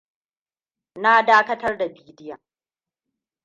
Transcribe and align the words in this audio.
Na 1.01 1.21
dakatar 1.27 1.77
da 1.79 1.87
bidiyon. 1.95 2.41